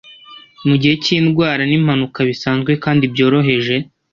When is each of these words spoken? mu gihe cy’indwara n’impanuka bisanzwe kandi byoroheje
mu 0.67 0.75
gihe 0.81 0.95
cy’indwara 1.03 1.61
n’impanuka 1.69 2.19
bisanzwe 2.29 2.71
kandi 2.83 3.03
byoroheje 3.13 3.75